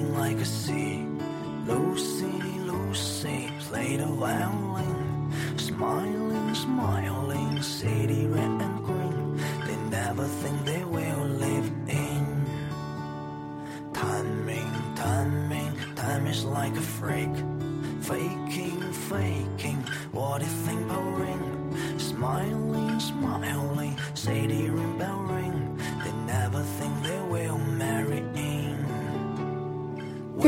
[0.00, 1.06] like a sea.
[1.66, 2.32] Lucy,
[2.66, 5.32] Lucy, play the violin.
[5.56, 9.36] Smiling, smiling, city red and green.
[9.66, 12.46] They never think they will live in.
[13.92, 17.34] Timing, timing, time is like a freak.
[18.00, 20.46] Faking, faking, what do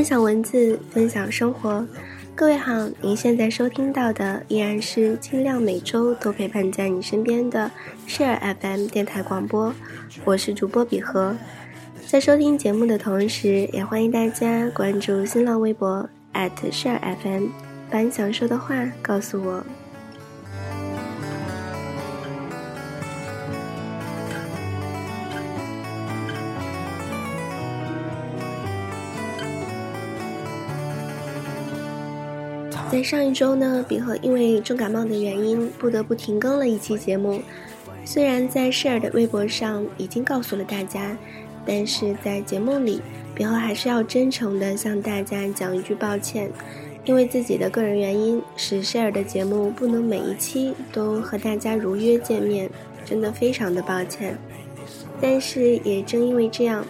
[0.04, 1.82] 分享文字，分享生活。
[2.34, 7.70] 各位好，您现在收听到的依然是尽量每周都陪伴在你身边的
[8.06, 9.74] Share FM 电台广播，
[10.22, 11.34] 我是主播比和。
[12.06, 17.46] 在收听节目的同时，也欢迎大家关注新浪微博 @Share FM，
[17.90, 19.64] 把你想说的话告诉我。
[32.94, 37.42] 在上一周呢，比和因为重感冒的原因，不得不停更了一期节目。
[38.04, 41.18] 虽然在 Share 的微博上已经告诉了大家，
[41.66, 43.02] 但是在节目里，
[43.34, 46.48] 比和还是要真诚的向大家讲一句抱歉，
[47.04, 52.70] 因为自己的个人原因，使 Share 的节目不能每一期都和大家如约见面，
[53.04, 54.38] 真的非常的抱歉。
[55.20, 56.86] 但是也正因为这样，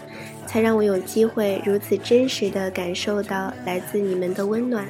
[0.47, 4.87] 才让我有机会如此真实的感受到来自你们的温暖。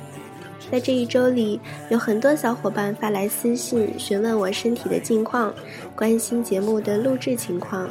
[0.73, 5.55] 在这一周里，有很多小伙伴发来私信询问我身体的近况，
[5.95, 7.89] 关心节目的录制情况。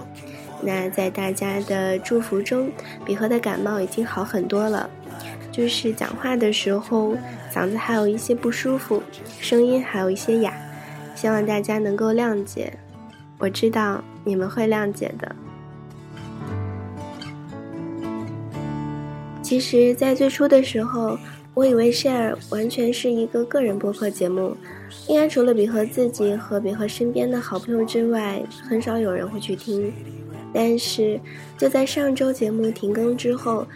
[0.62, 2.70] 那在大家的祝福中，
[3.06, 4.90] 比和的感冒已经好很多了，
[5.52, 7.16] 就是讲话的时候
[7.54, 9.02] 嗓子还有一些不舒服，
[9.40, 10.54] 声音还有一些哑，
[11.16, 12.74] 希望大家能够谅解。
[13.38, 15.34] 我知道你们会谅解的。
[19.42, 21.18] 其实，在最初的时候。
[21.54, 24.58] 我以为 Share 完全是一个个人播客节目，
[25.08, 29.94] 应该除了比和自己和比和身边的好朋友之外，很少有人会去听。
[30.52, 31.20] 但是
[31.58, 33.68] 就在上周节目停更之后，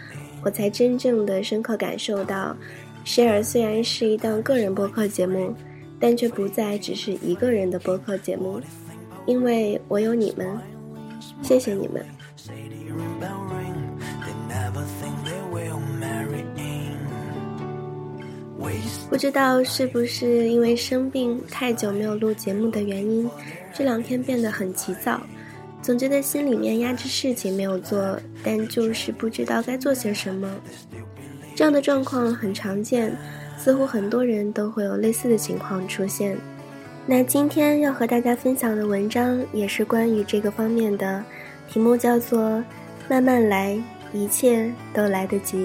[0.42, 2.56] 我才真正的深刻感受到
[3.04, 5.54] ，Share 虽然是一档个人播客节目，
[6.00, 8.60] 但却不再只是一个人的播客节目，
[9.26, 10.58] 因为我有你们，
[11.42, 12.04] 谢谢你们。
[19.08, 23.28] 不知道是不是因为生病太久没有录节目的原因，
[23.74, 25.20] 这两天变得很急躁，
[25.80, 30.48] 总觉得心里面压着事情没有做，但就是不知道该做些什么。
[31.54, 33.16] 这样的状况很常见，
[33.58, 36.36] 似乎很多人都会有类似的情况出现。
[37.06, 41.24] 那今天要和大家分享的文章也是关于这个方面的，
[41.68, 42.40] 题目叫做
[43.08, 43.76] 《慢慢来，
[44.12, 45.56] 一切都来得及》。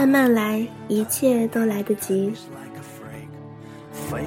[0.00, 2.32] 慢慢来，一切都来得及。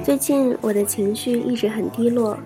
[0.03, 2.38] 最近我的情绪一直很低落，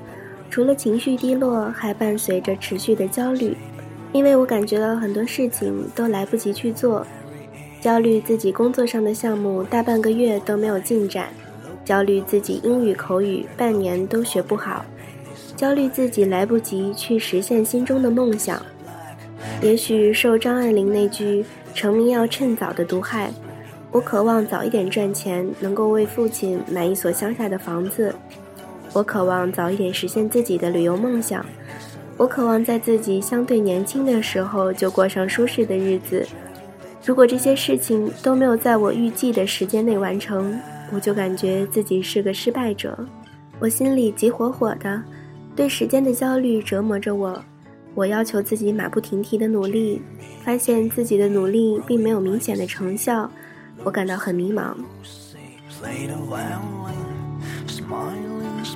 [0.49, 3.53] 除了情绪低落，还伴随着持续的焦虑，
[4.13, 7.05] 因为我感觉到很多事情都来不及去做，
[7.81, 11.27] 焦虑自己工作上的项目大半个月都没有进展，
[11.83, 14.85] 焦虑自己英语口语半年都学不好，
[15.57, 18.61] 焦虑自己来不及去实现心中的梦想。
[19.61, 21.44] 也许受张爱玲那句。
[21.77, 23.31] 成名要趁早的毒害，
[23.91, 28.11] 我渴望早一点赚钱，能够为父亲买一所乡下的房子；
[28.93, 31.39] 我渴望早一点实现自己的旅游梦想；
[32.17, 36.25] 我渴望在自己相对年轻的时候就过上舒适的日子。
[37.05, 40.59] 如果这些事情都没有在我预计的时间内完成，
[40.91, 42.97] 我就感觉自己是个失败者。
[43.59, 44.99] 我心里急火火的，
[45.55, 47.39] 对时间的焦虑折磨着我。
[47.97, 49.99] 我要求自己马不停蹄的努力，
[50.43, 53.27] 发现自己的努力并没有明显的成效，
[53.83, 54.75] 我感到很迷茫。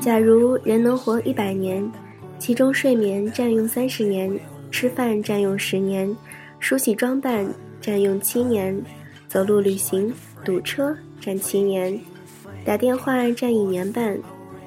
[0.01, 1.87] 假如人能活一百年，
[2.39, 4.39] 其中睡眠占用三十年，
[4.71, 6.17] 吃饭占用十年，
[6.57, 7.47] 梳洗装扮
[7.79, 8.75] 占用七年，
[9.27, 10.11] 走路旅行
[10.43, 11.95] 堵车占七年，
[12.65, 14.17] 打电话占一年半，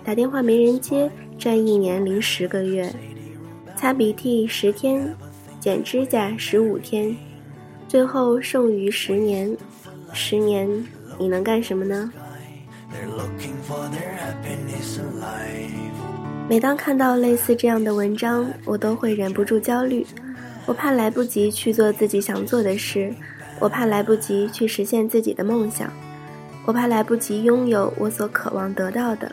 [0.05, 2.89] 打电话没人接占一年零十个月。
[3.77, 5.15] 擦鼻涕十天，
[5.61, 7.15] 剪指甲十五天，
[7.89, 9.55] 最后剩余十年。
[10.13, 10.69] 十年，
[11.19, 12.13] 你能干什么呢？
[16.49, 20.07] 每当看到类似这样的文章，我都会忍不住焦虑。
[20.67, 23.13] 我怕来不及去做自己想做的事，
[23.59, 25.93] 我怕来不及去实现自己的梦想，
[26.65, 29.31] 我怕来不及拥有我所渴望得到的。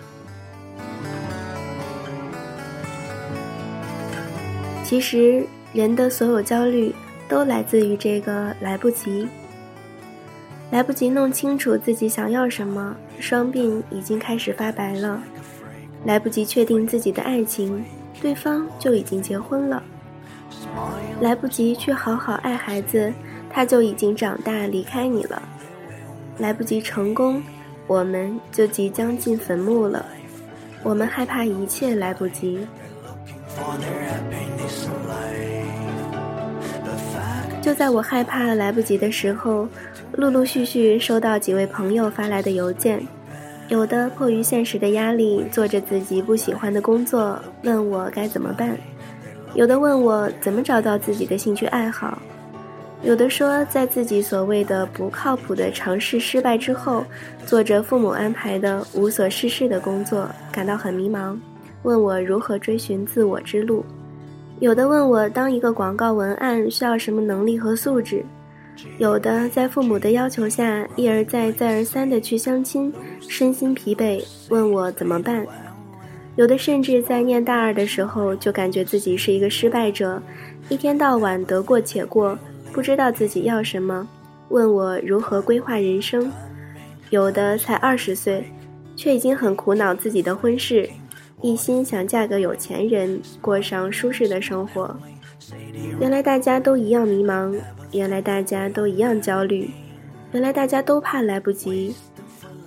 [4.91, 6.93] 其实，人的所有焦虑
[7.29, 9.25] 都来自于这个来不及。
[10.69, 15.17] 来不及弄清楚自己想要什么，双鬓已经开始发白了；
[16.03, 17.85] 来不及确定自己的爱情，
[18.21, 19.81] 对方就已经结婚了；
[21.21, 23.13] 来不及去好好爱孩子，
[23.49, 25.41] 他就已经长大离开你了；
[26.37, 27.41] 来不及成功，
[27.87, 30.05] 我们就即将进坟墓了。
[30.83, 32.67] 我们害怕一切来不及。
[37.61, 39.67] 就在我害怕来不及的时候，
[40.13, 42.99] 陆陆续续收到几位朋友发来的邮件，
[43.69, 48.71] 有的迫于现实的压力，做着自己不喜欢的工作，问我该怎么办；
[49.53, 52.17] 有的问我怎么找到自己的兴趣爱好；
[53.03, 57.05] 有的说在自己所谓的不靠谱的尝试失败之后，
[57.45, 61.37] 做着父母安排的无所事事的工作，感到很迷茫。
[61.83, 63.85] 问我如何追寻自我之路，
[64.61, 68.23] 有的问我当一个广告文案需要什么能力和素质，
[68.99, 72.93] 有的在父母的要求下一而再再而三的去相亲，
[73.27, 75.43] 身心疲惫，问我怎么办，
[76.35, 80.21] 有的甚至在念大二的时候就感觉自己是一个失败者，
[80.69, 82.37] 一天到晚得过且过，
[82.71, 84.07] 不知道自己要什么，
[84.49, 86.31] 问我如何规划人生，
[87.09, 88.45] 有的才二十岁，
[88.95, 90.87] 却已经很苦恼自己的婚事。
[91.41, 94.95] 一心想嫁个有钱人，过上舒适的生活。
[95.99, 97.55] 原来大家都一样迷茫，
[97.91, 99.69] 原来大家都一样焦虑，
[100.31, 101.95] 原来大家都怕来不及，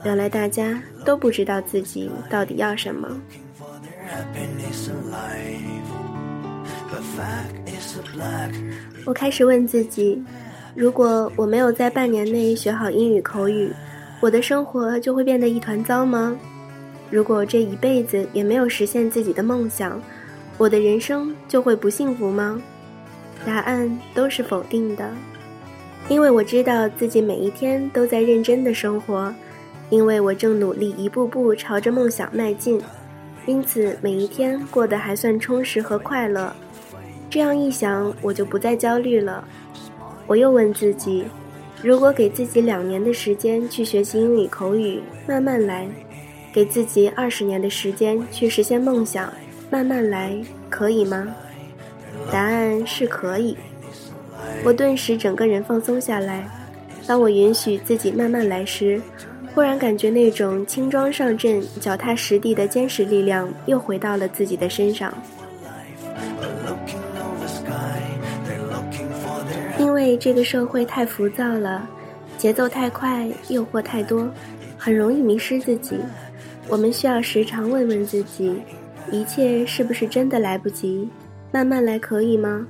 [0.05, 3.09] 原来大家都不知道自己到底要什么。
[9.05, 10.23] 我开始问自己：
[10.75, 13.73] 如果我没有在半年内学好英语口语，
[14.21, 16.37] 我的生活就会变得一团糟吗？
[17.15, 20.03] 如果这一辈子也没有实现自己的梦想，
[20.59, 22.61] 我的人生就会不幸福吗？
[23.47, 25.09] 答案都是否定的，
[26.09, 29.33] 因为我知道自己每一天都在认真的生活，
[29.91, 32.83] 因为我正努力一步步朝着梦想迈进，
[33.47, 36.53] 因此每一天过得还算充实和快乐。
[37.31, 39.47] 这样一想，我就不再焦虑了。
[40.27, 41.27] 我又问自己，
[41.81, 45.87] 如果给自己两年的时间去学习英语口语，慢慢来。
[46.55, 49.29] 给自己二十年的时间去实现梦想，
[49.71, 50.41] 慢慢来，
[50.71, 51.27] 可以吗？
[52.31, 53.57] 答案是可以。
[54.65, 56.49] 我顿时整个人放松下来。
[57.09, 59.03] 当我允许自己慢慢来时，
[59.53, 65.13] 忽然感觉那种轻装上阵、脚踏实地的坚实力量又回到了自己的身上。
[69.77, 71.85] 因为这个社会太浮躁了，
[72.39, 74.31] 节奏太快，诱惑太多，
[74.79, 75.97] 很容易迷失自己。
[76.69, 78.55] 我们需要时常问问自己：
[79.11, 81.09] 一切是不是真的来不及？
[81.53, 82.67] 慢慢来可以吗？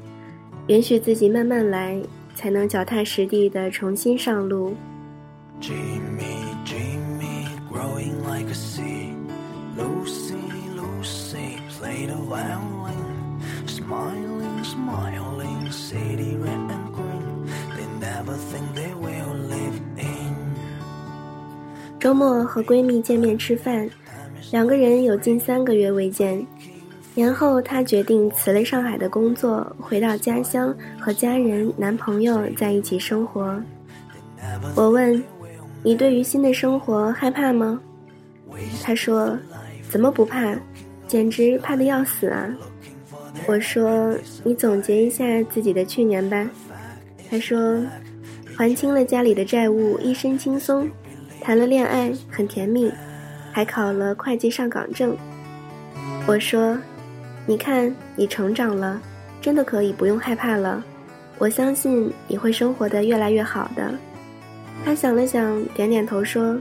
[0.66, 2.00] 允许自己慢慢来，
[2.34, 4.74] 才能脚踏实地的重新上路。
[22.04, 23.88] 周末和闺蜜见面吃饭，
[24.52, 26.46] 两个人有近三个月未见。
[27.14, 33.58] 年后，她决定辞了上海的工作，回到家乡和家人、男朋友在一起生活。
[34.74, 35.24] 我问
[35.82, 37.80] ：“你对于新的生活害怕吗？”
[38.84, 39.34] 她说
[39.88, 40.54] ：“怎么不怕？
[41.08, 42.54] 简直怕得要死啊！”
[43.48, 46.46] 我说：“你总结一下自己的去年吧。”
[47.30, 47.82] 她说
[48.54, 50.86] ：“还清了家里的债务，一身轻松。”
[51.44, 52.90] 谈了恋爱很甜蜜，
[53.52, 55.14] 还考了会计上岗证。
[56.26, 56.78] 我说
[57.44, 58.98] ：“你看，你成长了，
[59.42, 60.82] 真的可以不用害怕了。
[61.36, 63.92] 我相信你会生活的越来越好的。”
[64.86, 66.58] 他想了想，点点头说：“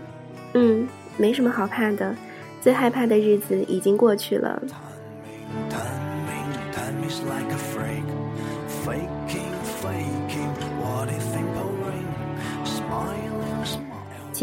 [0.53, 0.85] 嗯，
[1.15, 2.13] 没什么好怕的，
[2.59, 4.61] 最害怕的日子已经过去了。”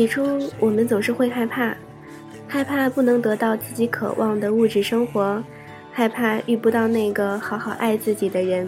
[0.01, 1.77] 起初，我们总是会害怕，
[2.49, 5.45] 害怕不能得到自己渴望的物质生活，
[5.93, 8.67] 害怕遇不到那个好好爱自己的人，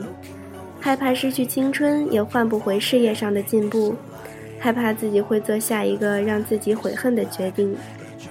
[0.78, 3.94] 害怕失去青春也换不回事业上的进步，
[4.58, 7.74] 害怕自己会做下一个让自己悔恨的决定，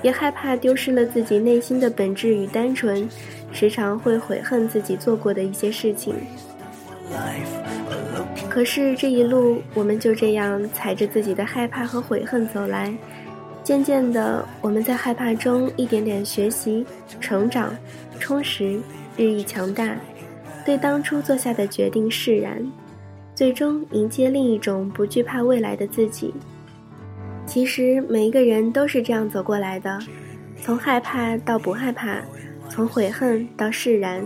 [0.04, 3.10] 也害怕丢失了自己内心的本质与单纯，
[3.52, 6.14] 时常会悔恨自己做过的一些事情。
[8.52, 12.94] 可是这一路，我们就这样踩着自己的害怕和悔恨走来。
[13.64, 16.86] 渐渐的，我们在害怕中一点点学习、
[17.22, 17.74] 成长、
[18.20, 18.78] 充实，
[19.16, 19.96] 日益强大。
[20.66, 22.62] 对当初做下的决定释然，
[23.34, 26.34] 最终迎接另一种不惧怕未来的自己。
[27.46, 29.98] 其实每一个人都是这样走过来的，
[30.62, 32.18] 从害怕到不害怕，
[32.68, 34.22] 从悔恨到释然。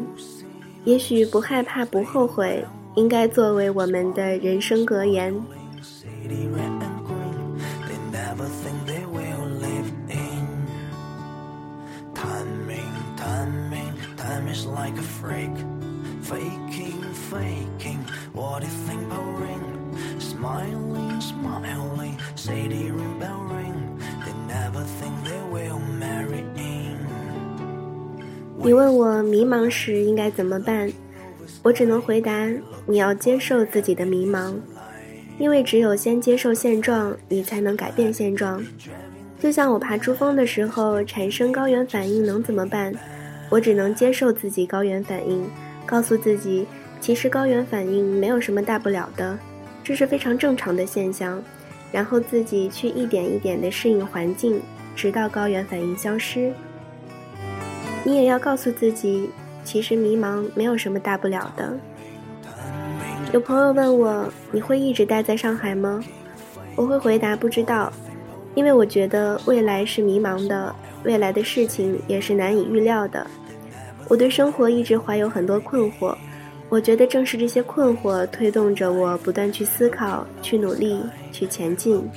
[0.83, 2.65] 也许不害怕、不后悔，
[2.95, 5.33] 应该作为我们的人生格言。
[28.57, 30.91] 你问我迷茫时应该怎么办，
[31.65, 32.47] 我只能回答：
[32.85, 34.53] 你要接受自己的迷茫，
[35.39, 38.63] 因为只有先接受现状，你才能改变现状。
[39.39, 42.93] 就像我爬珠峰的时候产生高原反应，能怎么办？
[43.49, 45.49] 我只能接受自己高原反应，
[45.87, 46.67] 告诉自己，
[47.01, 49.35] 其实高原反应没有什么大不了的，
[49.83, 51.41] 这是非常正常的现象。
[51.91, 54.61] 然后自己去一点一点地适应环境，
[54.95, 56.53] 直到高原反应消失。
[58.03, 59.31] 你也要告诉自己，
[59.65, 61.73] 其实迷茫没有什么大不了的。
[63.33, 66.01] 有朋友问我，你会一直待在上海吗？
[66.77, 67.91] 我会回答不知道，
[68.53, 73.25] 因为我觉得未来是迷茫的，未来的事情也是难以预料的。
[74.07, 76.15] 我对生活一直怀有很多困惑，
[76.69, 82.07] 我觉得正是这些困惑推动着我不断去思考、去努力、去前进。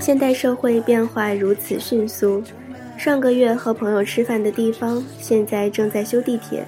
[0.00, 2.42] 现代社会变化如此迅速，
[2.98, 6.66] 上个月和朋友吃饭的地方，现在正在修地铁。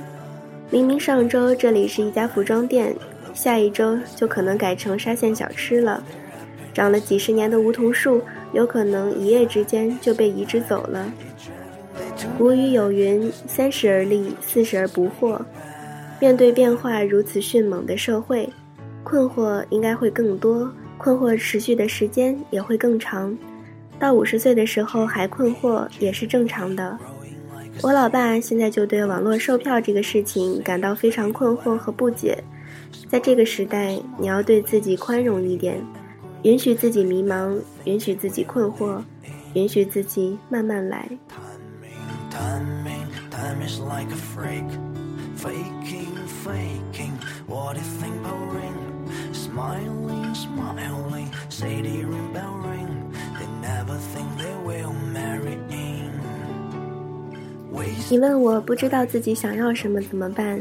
[0.70, 2.94] 明明上周这里是一家服装店，
[3.34, 6.00] 下一周就可能改成沙县小吃了。
[6.72, 8.22] 长了几十年的梧桐树，
[8.52, 11.12] 有可能一夜之间就被移植走了。
[12.38, 15.36] 古语有云：“三十而立，四十而不惑。”
[16.20, 18.48] 面对变化如此迅猛的社会，
[19.02, 20.72] 困惑应该会更多。
[20.96, 23.36] 困惑持续的时间也会更长，
[24.00, 26.98] 到五十岁的时候还困惑也是正常的。
[27.82, 32.42] 我老爸现在就对网络售票这个事情感到非常困惑和不解。
[33.08, 35.80] 在这个时代，你要对自己宽容一点，
[36.42, 39.00] 允许自己迷茫，允许自己困惑，
[39.54, 41.08] 允许自己慢慢来。
[58.10, 60.58] 你问我不知道自己想要什么怎么办？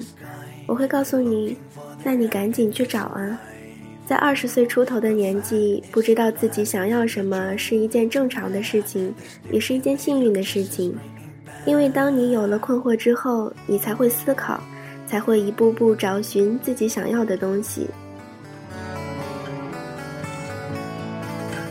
[0.67, 1.57] 我会告诉你，
[2.03, 3.41] 那你赶紧去找啊！
[4.05, 9.11] 在二十岁出头的年纪，不知道自己想要什么是一件正常的事情，
[9.49, 10.95] 也是一件幸运的事情。
[11.65, 14.61] 因为当你有了困惑之后，你才会思考，
[15.07, 17.87] 才会一步步找寻自己想要的东西。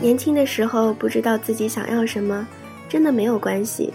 [0.01, 2.45] 年轻的时候不知道自己想要什么，
[2.89, 3.93] 真的没有关系。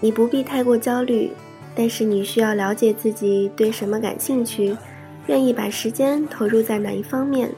[0.00, 1.30] 你不必太过焦虑，
[1.74, 4.76] 但是你需要了解自己对什么感兴趣，
[5.26, 7.50] 愿意把时间投入在哪一方面。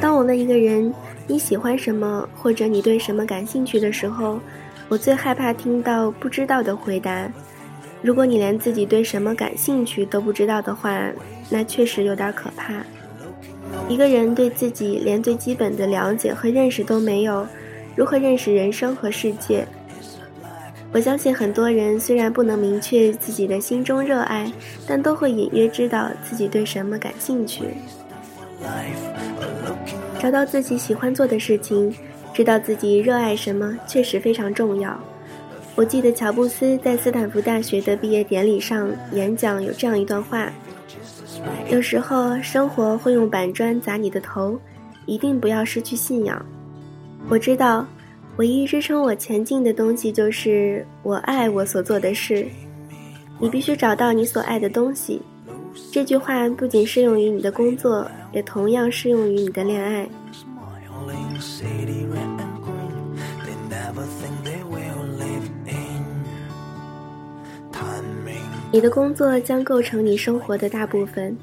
[0.00, 0.92] 当我问一个人
[1.26, 4.40] 你喜欢什么或者你对什么感兴趣的时候，
[4.88, 7.30] 我最害怕听到不知道的回答。
[8.00, 10.98] 如果你连自己对什么感兴趣都不知道的话，
[11.48, 12.74] 那确实有点可怕。
[13.88, 17.46] 一个人对自己连最基本的了解和认识都没有，
[17.94, 19.66] 如何认识人生和世界？
[20.92, 24.52] 我相信很多人虽然不能明确自己的心中热爱，
[24.86, 27.64] 但都会隐约知道自己对什么感兴趣。
[30.20, 31.92] 找到自己喜欢做的事情，
[32.34, 34.94] 知道自己热爱什么，确实非常重要。
[35.74, 40.52] 我记得乔布斯在斯坦福大学的毕业典礼上演讲有这样一段话：
[41.70, 44.60] 有时候生活会用板砖砸你的头，
[45.06, 46.44] 一定不要失去信仰。
[47.30, 47.86] 我知道。
[48.36, 52.46] 唯一支撑我前进的东西就是我爱我所做的事。
[53.38, 55.20] 你必须找到你所爱的东西。
[55.90, 60.08] 这句话不仅适用于你的工作，也同样适用于你的恋爱。
[68.70, 71.36] 你的工作将构成你生活的大部分，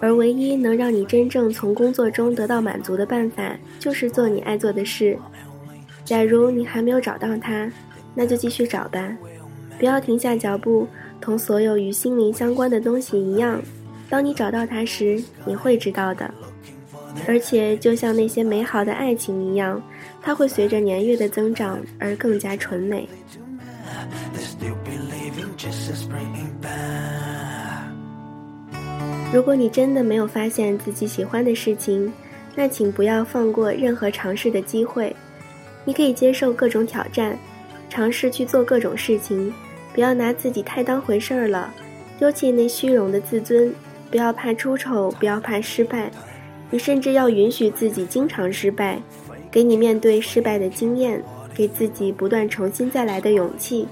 [0.00, 5.16] 而唯一能让你真正从工作中得到满足的办法，就是做你爱做的事。
[6.04, 7.70] 假如你还没有找到它，
[8.14, 9.16] 那就继续找吧，
[9.78, 10.86] 不要停下脚步。
[11.20, 13.58] 同所有与心灵相关的东西一样，
[14.10, 16.30] 当你找到它时，你会知道的。
[17.26, 19.80] 而且，就像那些美好的爱情一样，
[20.20, 23.08] 它会随着年月的增长而更加纯美。
[29.32, 32.12] 如果你真的没有发现自己喜欢的事情，
[32.54, 35.14] 那请不要放过任何尝试的机会。
[35.84, 37.38] 你可以接受各种挑战，
[37.90, 39.52] 尝试去做各种事情，
[39.92, 41.72] 不要拿自己太当回事儿了，
[42.18, 43.72] 丢弃那虚荣的自尊，
[44.10, 46.10] 不要怕出丑，不要怕失败。
[46.70, 49.00] 你甚至要允许自己经常失败，
[49.50, 51.22] 给你面对失败的经验，
[51.54, 53.86] 给自己不断重新再来的勇气。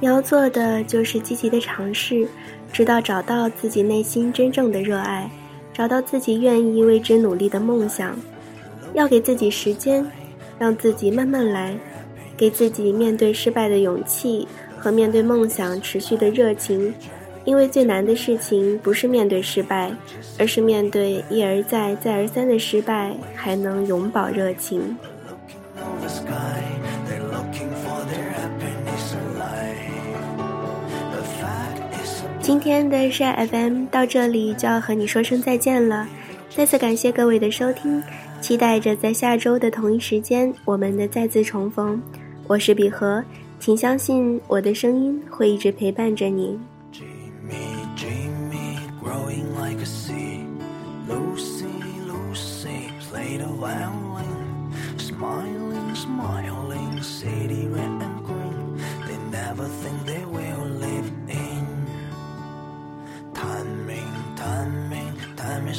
[0.00, 2.26] 你要做的就是积极的尝试，
[2.72, 5.30] 直到找到自己内心真正的热爱，
[5.72, 8.18] 找到自己愿意为之努力的梦想。
[8.94, 10.04] 要给自己时间，
[10.62, 11.76] 让自己慢慢来，
[12.36, 14.46] 给自己面对失败的勇气
[14.78, 16.94] 和面对梦想持续的热情。
[17.44, 19.90] 因为最难的事情不是面对失败，
[20.38, 24.96] 而是面对一而再、再而三的失败，还能永葆热情。
[32.40, 36.06] 今天的 shy FM 到这里就要和你说声再见了，
[36.54, 38.00] 再次感谢各位的收听，
[38.42, 42.02] 期待着在下周的同一时间我们的再次重逢。
[42.48, 43.24] 我是比和，
[43.60, 46.58] 请相信我的声音会一直陪伴着你。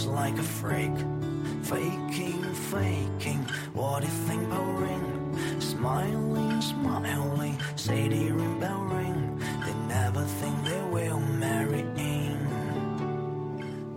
[0.05, 0.96] like a freak.
[1.63, 2.02] fake.
[4.01, 5.59] You think about ring?
[5.59, 9.38] Smiling, smiling, sadie ring bell ring.
[9.65, 12.38] They never think they will marry in.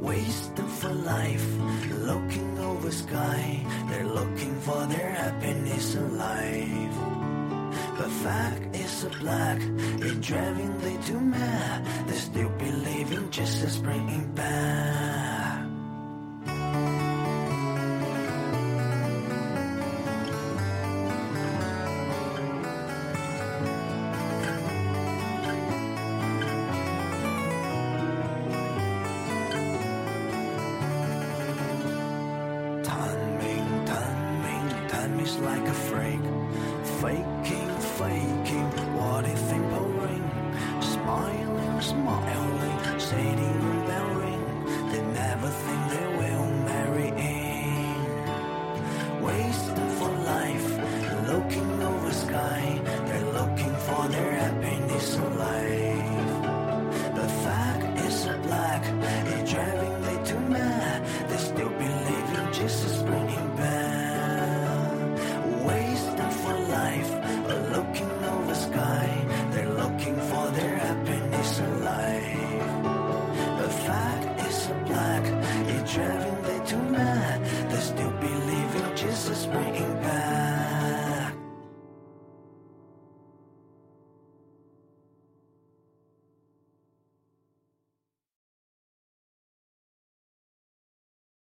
[0.01, 1.49] Wasting for life,
[2.11, 3.65] looking over sky.
[3.89, 6.97] They're looking for their happiness in life.
[7.97, 9.59] But fact is a black,
[10.05, 11.87] it's driving they too mad.
[12.07, 15.16] They still believing just as bringing back.
[35.41, 35.96] Like a freak.